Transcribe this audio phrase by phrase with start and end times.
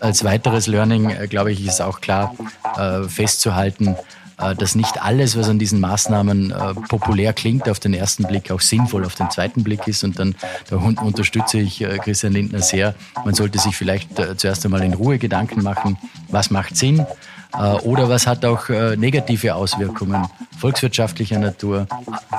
[0.00, 2.34] Als weiteres Learning, äh, glaube ich, ist auch klar
[2.76, 3.96] äh, festzuhalten,
[4.38, 6.52] äh, dass nicht alles, was an diesen Maßnahmen
[6.88, 10.04] populär klingt, auf den ersten Blick auch sinnvoll auf den zweiten Blick ist.
[10.04, 10.34] Und dann
[10.68, 12.94] da unterstütze ich Christian Lindner sehr.
[13.24, 17.06] Man sollte sich vielleicht zuerst einmal in Ruhe Gedanken machen, was macht Sinn
[17.54, 20.26] oder was hat auch negative Auswirkungen
[20.58, 21.86] volkswirtschaftlicher Natur,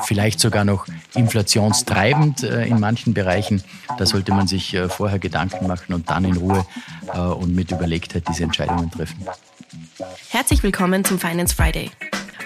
[0.06, 3.64] vielleicht sogar noch inflationstreibend in manchen Bereichen.
[3.98, 6.66] Da sollte man sich vorher Gedanken machen und dann in Ruhe
[7.14, 9.26] und mit Überlegtheit diese Entscheidungen treffen.
[10.30, 11.92] Herzlich willkommen zum Finance Friday.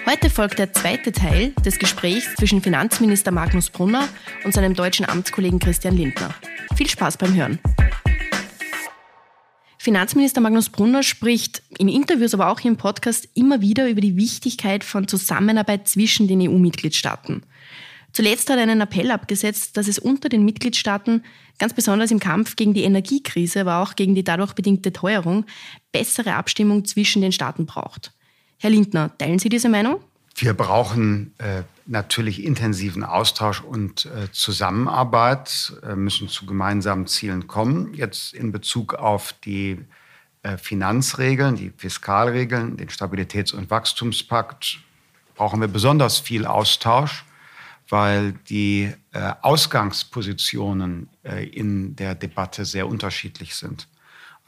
[0.06, 4.08] Heute folgt der zweite Teil des Gesprächs zwischen Finanzminister Magnus Brunner
[4.44, 6.30] und seinem deutschen Amtskollegen Christian Lindner.
[6.76, 7.58] Viel Spaß beim Hören.
[9.88, 14.84] Finanzminister Magnus Brunner spricht in Interviews, aber auch im Podcast immer wieder über die Wichtigkeit
[14.84, 17.42] von Zusammenarbeit zwischen den EU-Mitgliedstaaten.
[18.12, 21.24] Zuletzt hat er einen Appell abgesetzt, dass es unter den Mitgliedstaaten,
[21.58, 25.46] ganz besonders im Kampf gegen die Energiekrise, aber auch gegen die dadurch bedingte Teuerung,
[25.90, 28.12] bessere Abstimmung zwischen den Staaten braucht.
[28.58, 30.00] Herr Lindner, teilen Sie diese Meinung?
[30.40, 37.92] Wir brauchen äh, natürlich intensiven Austausch und äh, Zusammenarbeit, äh, müssen zu gemeinsamen Zielen kommen.
[37.94, 39.84] Jetzt in Bezug auf die
[40.42, 44.78] äh, Finanzregeln, die Fiskalregeln, den Stabilitäts- und Wachstumspakt
[45.34, 47.24] brauchen wir besonders viel Austausch
[47.88, 53.88] weil die äh, Ausgangspositionen äh, in der Debatte sehr unterschiedlich sind.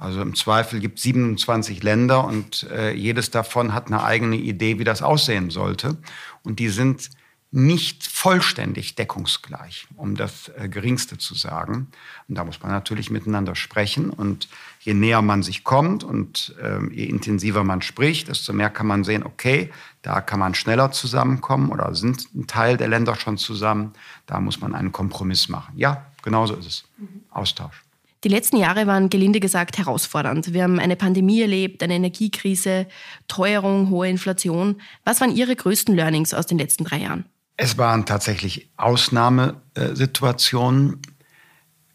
[0.01, 4.79] Also im Zweifel gibt es 27 Länder und äh, jedes davon hat eine eigene Idee,
[4.79, 5.99] wie das aussehen sollte.
[6.43, 7.11] Und die sind
[7.53, 11.89] nicht vollständig deckungsgleich, um das äh, Geringste zu sagen.
[12.29, 14.09] Und da muss man natürlich miteinander sprechen.
[14.09, 14.49] Und
[14.81, 19.05] je näher man sich kommt und äh, je intensiver man spricht, desto mehr kann man
[19.05, 23.93] sehen, okay, da kann man schneller zusammenkommen oder sind ein Teil der Länder schon zusammen.
[24.25, 25.75] Da muss man einen Kompromiss machen.
[25.77, 26.85] Ja, genauso ist es.
[26.97, 27.25] Mhm.
[27.31, 27.83] Austausch.
[28.23, 30.53] Die letzten Jahre waren gelinde gesagt herausfordernd.
[30.53, 32.87] Wir haben eine Pandemie erlebt, eine Energiekrise,
[33.29, 34.83] Teuerung, hohe Inflation.
[35.05, 37.25] Was waren Ihre größten Learnings aus den letzten drei Jahren?
[37.57, 41.01] Es waren tatsächlich Ausnahmesituationen.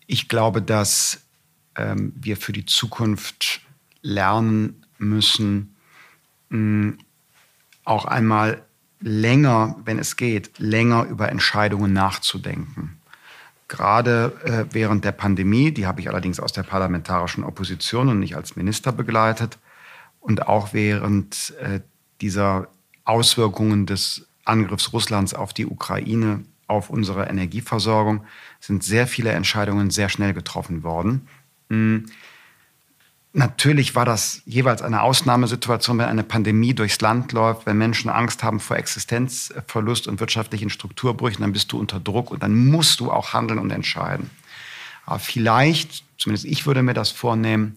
[0.07, 1.21] Ich glaube, dass
[1.75, 3.61] ähm, wir für die Zukunft
[4.01, 5.75] lernen müssen,
[6.49, 6.93] mh,
[7.83, 8.63] auch einmal
[8.99, 12.97] länger, wenn es geht, länger über Entscheidungen nachzudenken.
[13.67, 18.35] Gerade äh, während der Pandemie, die habe ich allerdings aus der parlamentarischen Opposition und nicht
[18.35, 19.57] als Minister begleitet,
[20.25, 21.81] und auch während äh,
[22.19, 22.67] dieser
[23.03, 28.25] Auswirkungen des Angriffs Russlands auf die Ukraine, auf unsere Energieversorgung,
[28.59, 31.27] sind sehr viele Entscheidungen sehr schnell getroffen worden.
[31.69, 32.07] Hm.
[33.37, 38.45] Natürlich war das jeweils eine Ausnahmesituation, wenn eine Pandemie durchs Land läuft, wenn Menschen Angst
[38.45, 43.11] haben vor Existenzverlust und wirtschaftlichen Strukturbrüchen, dann bist du unter Druck und dann musst du
[43.11, 44.29] auch handeln und entscheiden.
[45.05, 47.75] Aber vielleicht, zumindest ich würde mir das vornehmen,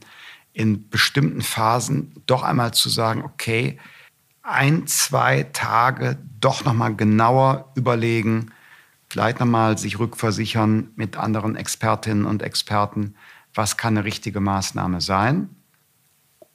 [0.52, 3.80] in bestimmten Phasen doch einmal zu sagen, okay,
[4.44, 8.52] ein, zwei Tage doch nochmal genauer überlegen,
[9.08, 13.16] vielleicht nochmal sich rückversichern mit anderen Expertinnen und Experten,
[13.58, 15.50] was kann eine richtige Maßnahme sein.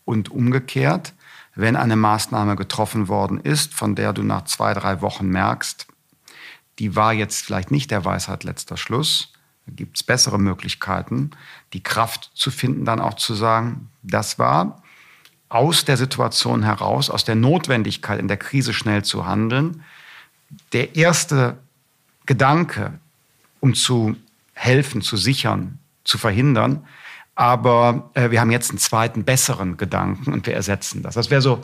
[0.06, 1.14] Und umgekehrt,
[1.54, 5.86] wenn eine Maßnahme getroffen worden ist, von der du nach zwei, drei Wochen merkst,
[6.80, 9.34] die war jetzt vielleicht nicht der Weisheit letzter Schluss,
[9.68, 11.32] gibt es bessere Möglichkeiten,
[11.74, 14.82] die Kraft zu finden, dann auch zu sagen, das war
[15.50, 19.84] aus der Situation heraus, aus der Notwendigkeit, in der Krise schnell zu handeln,
[20.72, 21.58] der erste
[22.26, 22.98] Gedanke,
[23.60, 24.16] um zu
[24.54, 26.86] helfen, zu sichern, zu verhindern.
[27.36, 31.16] Aber äh, wir haben jetzt einen zweiten, besseren Gedanken und wir ersetzen das.
[31.16, 31.64] Das wäre so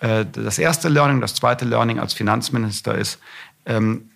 [0.00, 1.20] äh, das erste Learning.
[1.20, 3.18] Das zweite Learning als Finanzminister ist,
[3.66, 4.10] ähm,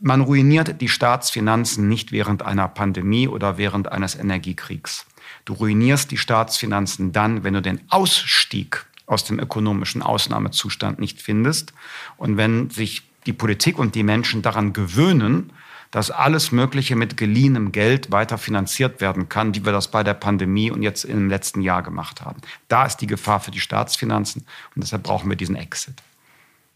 [0.00, 5.06] man ruiniert die Staatsfinanzen nicht während einer Pandemie oder während eines Energiekriegs.
[5.44, 11.74] Du ruinierst die Staatsfinanzen dann, wenn du den Ausstieg aus dem ökonomischen Ausnahmezustand nicht findest
[12.16, 15.52] und wenn sich die Politik und die Menschen daran gewöhnen,
[15.90, 20.14] dass alles Mögliche mit geliehenem Geld weiter finanziert werden kann, wie wir das bei der
[20.14, 22.40] Pandemie und jetzt im letzten Jahr gemacht haben.
[22.68, 24.44] Da ist die Gefahr für die Staatsfinanzen
[24.74, 26.02] und deshalb brauchen wir diesen Exit.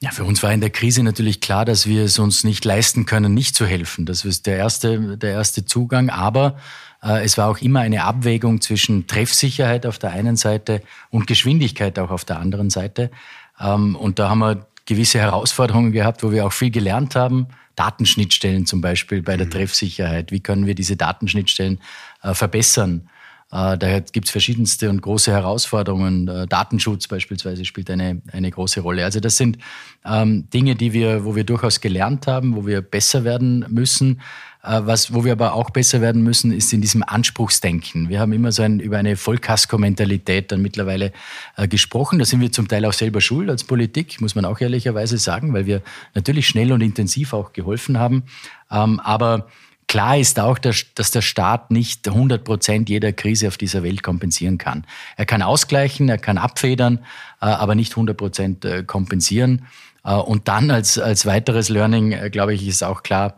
[0.01, 3.07] Ja, für uns war in der Krise natürlich klar, dass wir es uns nicht leisten
[3.07, 4.05] können, nicht zu helfen.
[4.05, 6.11] Das ist der erste, der erste Zugang.
[6.11, 6.59] Aber
[7.03, 11.99] äh, es war auch immer eine Abwägung zwischen Treffsicherheit auf der einen Seite und Geschwindigkeit
[11.99, 13.11] auch auf der anderen Seite.
[13.59, 17.49] Ähm, und da haben wir gewisse Herausforderungen gehabt, wo wir auch viel gelernt haben.
[17.77, 19.51] Datenschnittstellen zum Beispiel bei der mhm.
[19.51, 20.31] Treffsicherheit.
[20.31, 21.81] Wie können wir diese Datenschnittstellen
[22.23, 23.09] äh, verbessern?
[23.55, 26.27] Äh, da gibt es verschiedenste und große Herausforderungen.
[26.27, 29.05] Äh, Datenschutz beispielsweise spielt eine, eine große Rolle.
[29.05, 29.59] Also das sind
[30.05, 34.21] ähm, Dinge, die wir, wo wir durchaus gelernt haben, wo wir besser werden müssen.
[34.65, 38.09] Äh, was, wo wir aber auch besser werden müssen, ist in diesem Anspruchsdenken.
[38.09, 41.13] Wir haben immer so ein, über eine Vollkasko-Mentalität dann mittlerweile
[41.57, 42.19] äh, gesprochen.
[42.19, 45.55] Da sind wir zum Teil auch selber schuld als Politik, muss man auch ehrlicherweise sagen,
[45.55, 45.81] weil wir
[46.15, 48.25] natürlich schnell und intensiv auch geholfen haben.
[48.69, 49.47] Ähm, aber
[49.87, 54.59] Klar ist auch, dass der Staat nicht 100 Prozent jeder Krise auf dieser Welt kompensieren
[54.59, 54.87] kann.
[55.17, 57.01] Er kann ausgleichen, er kann abfedern,
[57.41, 59.67] äh, aber nicht 100 Prozent äh, kompensieren.
[60.05, 63.37] Äh, und dann als, als weiteres Learning, glaube ich, ist auch klar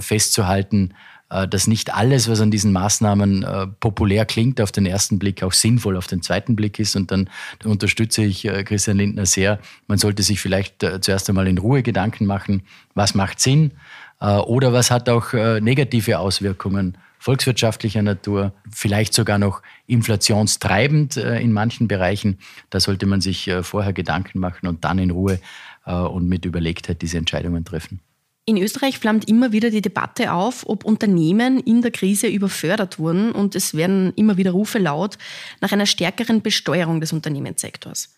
[0.00, 0.92] festzuhalten,
[1.30, 3.46] dass nicht alles, was an diesen Maßnahmen
[3.80, 6.96] populär klingt, auf den ersten Blick auch sinnvoll auf den zweiten Blick ist.
[6.96, 7.30] Und dann
[7.64, 9.58] unterstütze ich Christian Lindner sehr.
[9.86, 12.62] Man sollte sich vielleicht zuerst einmal in Ruhe Gedanken machen,
[12.92, 13.72] was macht Sinn,
[14.20, 21.52] oder was hat auch äh, negative Auswirkungen volkswirtschaftlicher Natur, vielleicht sogar noch inflationstreibend äh, in
[21.52, 22.38] manchen Bereichen.
[22.70, 25.40] Da sollte man sich vorher Gedanken machen und dann in Ruhe
[25.86, 28.00] und mit Überlegtheit diese Entscheidungen treffen.
[28.46, 33.32] In Österreich flammt immer wieder die Debatte auf, ob Unternehmen in der Krise überfördert wurden
[33.32, 35.16] und es werden immer wieder Rufe laut
[35.62, 38.14] nach einer stärkeren Besteuerung des Unternehmenssektors.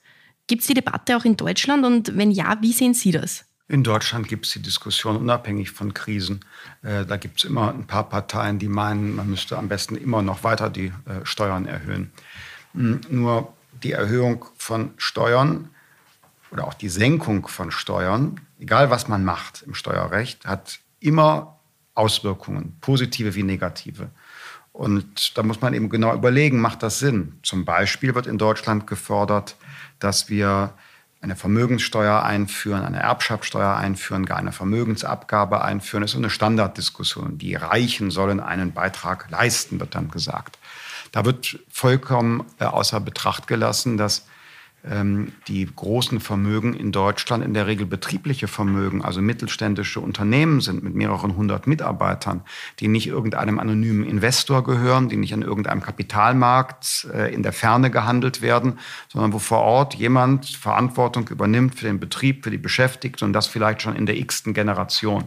[0.49, 3.45] Gibt es die Debatte auch in Deutschland und wenn ja, wie sehen Sie das?
[3.69, 6.45] In Deutschland gibt es die Diskussion unabhängig von Krisen.
[6.83, 10.23] Äh, da gibt es immer ein paar Parteien, die meinen, man müsste am besten immer
[10.23, 12.13] noch weiter die äh, Steuern erhöhen.
[12.75, 13.53] Hm, nur
[13.83, 15.71] die Erhöhung von Steuern
[16.53, 21.59] oder auch die Senkung von Steuern, egal was man macht im Steuerrecht, hat immer
[21.95, 24.11] Auswirkungen, positive wie negative.
[24.73, 27.39] Und da muss man eben genau überlegen, macht das Sinn?
[27.43, 29.57] Zum Beispiel wird in Deutschland gefordert,
[29.99, 30.75] dass wir
[31.27, 36.03] eine Vermögenssteuer einführen, eine Erbschaftssteuer einführen, gar eine Vermögensabgabe einführen.
[36.03, 37.37] Das ist eine Standarddiskussion.
[37.37, 40.59] Die Reichen sollen einen Beitrag leisten, wird dann gesagt.
[41.11, 44.27] Da wird vollkommen äh, außer Betracht gelassen, dass
[45.49, 50.95] die großen Vermögen in Deutschland in der Regel betriebliche Vermögen, also mittelständische Unternehmen sind mit
[50.95, 52.43] mehreren hundert Mitarbeitern,
[52.79, 57.91] die nicht irgendeinem anonymen Investor gehören, die nicht an irgendeinem Kapitalmarkt äh, in der Ferne
[57.91, 58.79] gehandelt werden,
[59.09, 63.49] sondern wo vor Ort jemand Verantwortung übernimmt für den Betrieb, für die Beschäftigten und das
[63.49, 65.25] vielleicht schon in der x-ten Generation.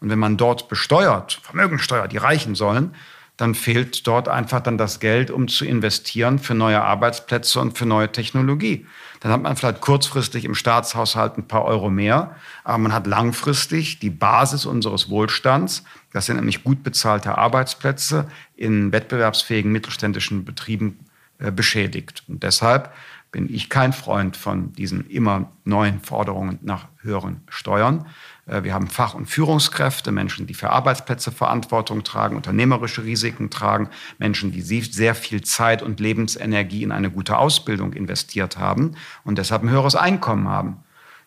[0.00, 2.94] Und wenn man dort besteuert, Vermögensteuer, die reichen sollen,
[3.38, 7.86] dann fehlt dort einfach dann das Geld, um zu investieren für neue Arbeitsplätze und für
[7.86, 8.84] neue Technologie.
[9.20, 14.00] Dann hat man vielleicht kurzfristig im Staatshaushalt ein paar Euro mehr, aber man hat langfristig
[14.00, 15.84] die Basis unseres Wohlstands.
[16.12, 20.98] Das sind nämlich gut bezahlte Arbeitsplätze in wettbewerbsfähigen mittelständischen Betrieben
[21.38, 22.24] äh, beschädigt.
[22.26, 22.92] Und deshalb
[23.30, 28.06] bin ich kein Freund von diesen immer neuen Forderungen nach höheren Steuern.
[28.48, 33.88] Äh, wir haben Fach- und Führungskräfte, Menschen, die für Arbeitsplätze Verantwortung tragen, unternehmerische Risiken tragen,
[34.18, 39.62] Menschen, die sehr viel Zeit und Lebensenergie in eine gute Ausbildung investiert haben und deshalb
[39.62, 40.78] ein höheres Einkommen haben.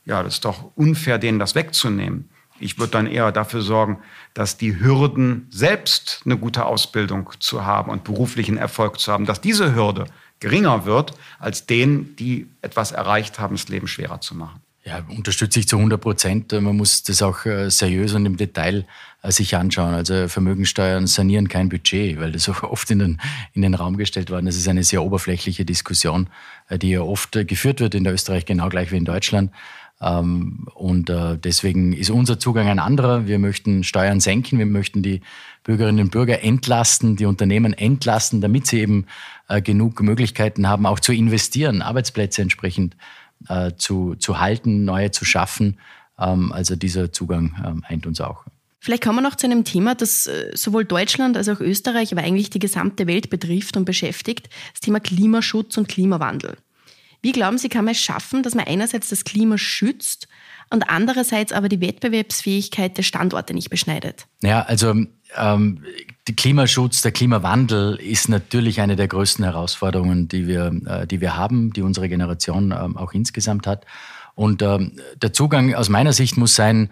[0.05, 2.29] Ja, das ist doch unfair, denen das wegzunehmen.
[2.59, 3.99] Ich würde dann eher dafür sorgen,
[4.35, 9.41] dass die Hürden selbst eine gute Ausbildung zu haben und beruflichen Erfolg zu haben, dass
[9.41, 10.05] diese Hürde
[10.39, 14.61] geringer wird, als denen, die etwas erreicht haben, das Leben schwerer zu machen.
[14.83, 16.51] Ja, unterstütze ich zu 100 Prozent.
[16.53, 18.85] Man muss das auch äh, seriös und im Detail
[19.21, 19.93] äh, sich anschauen.
[19.93, 23.21] Also Vermögensteuern sanieren kein Budget, weil das auch oft in den,
[23.53, 24.55] in den Raum gestellt worden ist.
[24.55, 26.27] Das ist eine sehr oberflächliche Diskussion,
[26.67, 29.51] äh, die ja oft geführt wird in Österreich, genau gleich wie in Deutschland.
[30.01, 31.13] Ähm, und
[31.43, 33.27] deswegen ist unser Zugang ein anderer.
[33.27, 35.21] Wir möchten Steuern senken, wir möchten die
[35.63, 39.05] Bürgerinnen und Bürger entlasten, die Unternehmen entlasten, damit sie eben
[39.63, 42.95] genug Möglichkeiten haben, auch zu investieren, Arbeitsplätze entsprechend
[43.49, 45.79] äh, zu, zu halten, neue zu schaffen.
[46.17, 48.45] Ähm, also dieser Zugang ähm, eint uns auch.
[48.79, 52.23] Vielleicht kommen wir noch zu einem Thema, das äh, sowohl Deutschland als auch Österreich, aber
[52.23, 56.57] eigentlich die gesamte Welt betrifft und beschäftigt, das Thema Klimaschutz und Klimawandel.
[57.21, 60.27] Wie glauben Sie, kann man es schaffen, dass man einerseits das Klima schützt
[60.71, 64.25] und andererseits aber die Wettbewerbsfähigkeit der Standorte nicht beschneidet?
[64.41, 64.95] Ja, also
[65.37, 65.83] ähm,
[66.27, 71.35] der Klimaschutz, der Klimawandel ist natürlich eine der größten Herausforderungen, die wir, äh, die wir
[71.35, 73.85] haben, die unsere Generation ähm, auch insgesamt hat.
[74.35, 76.89] Und ähm, der Zugang aus meiner Sicht muss sein,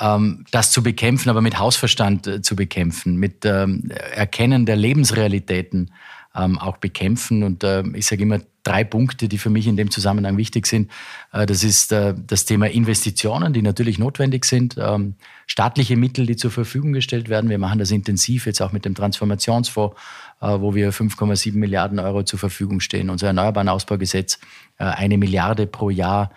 [0.00, 5.92] ähm, das zu bekämpfen, aber mit Hausverstand äh, zu bekämpfen, mit ähm, Erkennen der Lebensrealitäten
[6.34, 7.42] ähm, auch bekämpfen.
[7.42, 10.90] Und äh, ich sage immer drei Punkte, die für mich in dem Zusammenhang wichtig sind.
[11.32, 15.14] Äh, das ist äh, das Thema Investitionen, die natürlich notwendig sind, ähm,
[15.46, 17.50] staatliche Mittel, die zur Verfügung gestellt werden.
[17.50, 19.96] Wir machen das intensiv jetzt auch mit dem Transformationsfonds,
[20.40, 23.10] äh, wo wir 5,7 Milliarden Euro zur Verfügung stehen.
[23.10, 24.38] Unser Erneuerbaren-Ausbaugesetz
[24.78, 26.30] eine Milliarde pro Jahr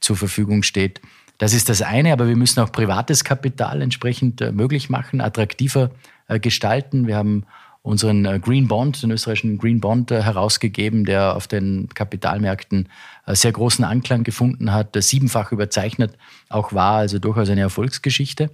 [0.00, 1.00] zur Verfügung steht.
[1.38, 5.92] Das ist das eine, aber wir müssen auch privates Kapital entsprechend möglich machen, attraktiver
[6.40, 7.06] gestalten.
[7.06, 7.46] Wir haben
[7.82, 12.88] unseren äh, Green Bond, den österreichischen Green Bond äh, herausgegeben, der auf den Kapitalmärkten
[13.26, 16.16] äh, sehr großen Anklang gefunden hat, siebenfach überzeichnet
[16.48, 18.50] auch war, also durchaus eine Erfolgsgeschichte.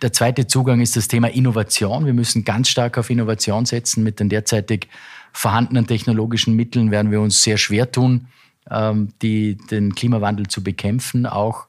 [0.00, 2.06] Der zweite Zugang ist das Thema Innovation.
[2.06, 4.04] Wir müssen ganz stark auf Innovation setzen.
[4.04, 4.86] Mit den derzeitig
[5.32, 8.28] vorhandenen technologischen Mitteln werden wir uns sehr schwer tun,
[8.70, 11.66] ähm, die, den Klimawandel zu bekämpfen auch.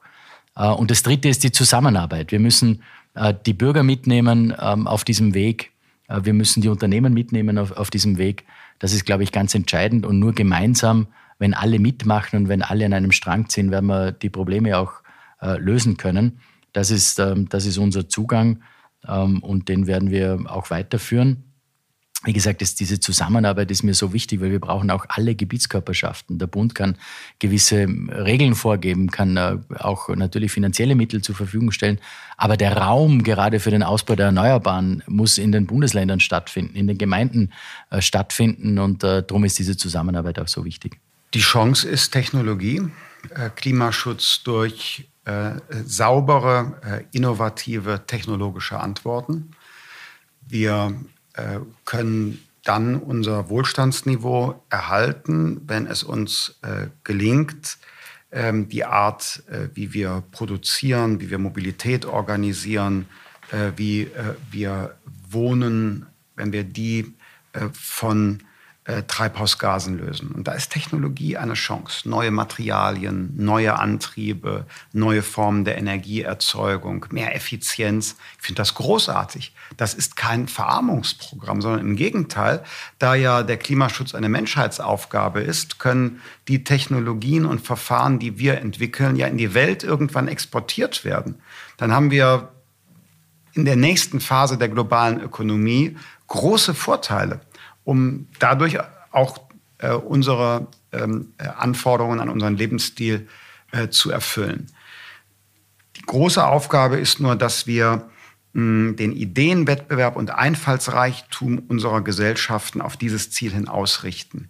[0.54, 2.32] Und das dritte ist die Zusammenarbeit.
[2.32, 2.82] Wir müssen
[3.46, 5.70] die Bürger mitnehmen ähm, auf diesem Weg
[6.22, 8.44] wir müssen die Unternehmen mitnehmen auf, auf diesem Weg.
[8.78, 10.06] Das ist, glaube ich, ganz entscheidend.
[10.06, 14.12] Und nur gemeinsam, wenn alle mitmachen und wenn alle an einem Strang ziehen, werden wir
[14.12, 15.02] die Probleme auch
[15.40, 16.40] äh, lösen können.
[16.72, 18.62] Das ist, ähm, das ist unser Zugang
[19.06, 21.49] ähm, und den werden wir auch weiterführen
[22.24, 26.38] wie gesagt, ist diese Zusammenarbeit ist mir so wichtig, weil wir brauchen auch alle Gebietskörperschaften.
[26.38, 26.96] Der Bund kann
[27.38, 31.98] gewisse Regeln vorgeben, kann äh, auch natürlich finanzielle Mittel zur Verfügung stellen.
[32.36, 36.86] Aber der Raum gerade für den Ausbau der Erneuerbaren muss in den Bundesländern stattfinden, in
[36.86, 37.52] den Gemeinden
[37.88, 38.78] äh, stattfinden.
[38.78, 40.98] Und äh, darum ist diese Zusammenarbeit auch so wichtig.
[41.32, 42.82] Die Chance ist Technologie,
[43.54, 45.06] Klimaschutz durch
[45.84, 49.52] saubere, innovative technologische Antworten.
[50.48, 50.92] Wir
[51.84, 57.78] können dann unser Wohlstandsniveau erhalten, wenn es uns äh, gelingt,
[58.32, 63.06] ähm, die Art, äh, wie wir produzieren, wie wir Mobilität organisieren,
[63.50, 64.96] äh, wie äh, wir
[65.28, 66.06] wohnen,
[66.36, 67.14] wenn wir die
[67.52, 68.42] äh, von
[68.84, 70.32] äh, Treibhausgasen lösen.
[70.32, 72.08] Und da ist Technologie eine Chance.
[72.08, 78.16] Neue Materialien, neue Antriebe, neue Formen der Energieerzeugung, mehr Effizienz.
[78.38, 79.54] Ich finde das großartig.
[79.76, 82.64] Das ist kein Verarmungsprogramm, sondern im Gegenteil,
[82.98, 89.16] da ja der Klimaschutz eine Menschheitsaufgabe ist, können die Technologien und Verfahren, die wir entwickeln,
[89.16, 91.34] ja in die Welt irgendwann exportiert werden.
[91.76, 92.48] Dann haben wir
[93.52, 97.40] in der nächsten Phase der globalen Ökonomie große Vorteile
[97.84, 98.78] um dadurch
[99.10, 99.38] auch
[99.78, 103.28] äh, unsere ähm, äh, Anforderungen an unseren Lebensstil
[103.72, 104.66] äh, zu erfüllen.
[105.96, 108.08] Die große Aufgabe ist nur, dass wir
[108.52, 114.48] mh, den Ideenwettbewerb und Einfallsreichtum unserer Gesellschaften auf dieses Ziel hin ausrichten.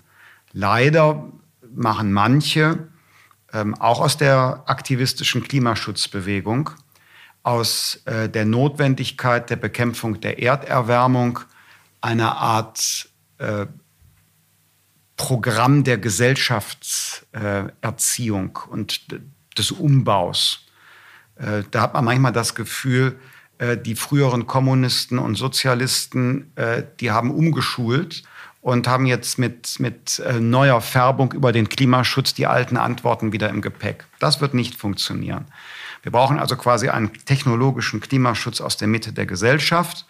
[0.52, 1.30] Leider
[1.74, 2.88] machen manche,
[3.52, 6.70] ähm, auch aus der aktivistischen Klimaschutzbewegung,
[7.42, 11.40] aus äh, der Notwendigkeit der Bekämpfung der Erderwärmung
[12.00, 13.09] eine Art
[13.40, 13.66] äh,
[15.16, 19.00] Programm der Gesellschaftserziehung äh, und
[19.58, 20.66] des Umbaus.
[21.36, 23.18] Äh, da hat man manchmal das Gefühl,
[23.58, 28.22] äh, die früheren Kommunisten und Sozialisten, äh, die haben umgeschult
[28.62, 33.62] und haben jetzt mit, mit neuer Färbung über den Klimaschutz die alten Antworten wieder im
[33.62, 34.04] Gepäck.
[34.18, 35.46] Das wird nicht funktionieren.
[36.02, 40.04] Wir brauchen also quasi einen technologischen Klimaschutz aus der Mitte der Gesellschaft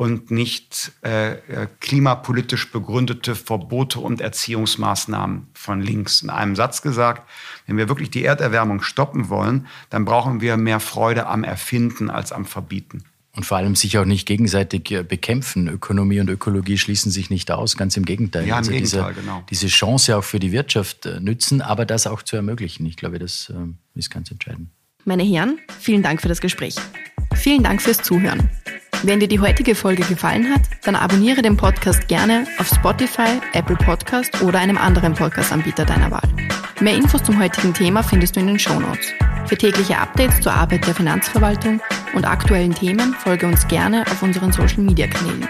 [0.00, 6.22] und nicht äh, äh, klimapolitisch begründete Verbote und Erziehungsmaßnahmen von links.
[6.22, 7.28] In einem Satz gesagt,
[7.66, 12.32] wenn wir wirklich die Erderwärmung stoppen wollen, dann brauchen wir mehr Freude am Erfinden als
[12.32, 13.04] am Verbieten.
[13.36, 15.68] Und vor allem sich auch nicht gegenseitig äh, bekämpfen.
[15.68, 18.46] Ökonomie und Ökologie schließen sich nicht aus, ganz im Gegenteil.
[18.46, 19.42] Ja, im also Gegenteil, diese, genau.
[19.50, 22.86] diese Chance auch für die Wirtschaft äh, nützen, aber das auch zu ermöglichen.
[22.86, 23.52] Ich glaube, das
[23.94, 24.70] ist ganz entscheidend.
[25.04, 26.76] Meine Herren, vielen Dank für das Gespräch.
[27.34, 28.48] Vielen Dank fürs Zuhören.
[29.02, 33.76] Wenn dir die heutige Folge gefallen hat, dann abonniere den Podcast gerne auf Spotify, Apple
[33.76, 36.28] Podcast oder einem anderen Podcast-Anbieter deiner Wahl.
[36.80, 39.14] Mehr Infos zum heutigen Thema findest du in den Show Notes.
[39.46, 41.80] Für tägliche Updates zur Arbeit der Finanzverwaltung
[42.12, 45.48] und aktuellen Themen folge uns gerne auf unseren Social-Media-Kanälen.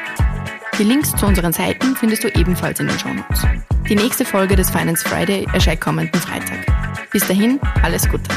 [0.79, 3.45] Die Links zu unseren Seiten findest du ebenfalls in den Show Notes.
[3.89, 6.65] Die nächste Folge des Finance Friday erscheint kommenden Freitag.
[7.11, 8.31] Bis dahin, alles Gute.